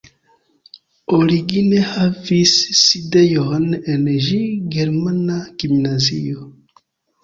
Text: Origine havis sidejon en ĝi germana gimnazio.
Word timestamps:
Origine 1.17 1.83
havis 1.91 2.55
sidejon 2.81 3.71
en 3.79 4.11
ĝi 4.31 4.43
germana 4.77 5.41
gimnazio. 5.63 6.53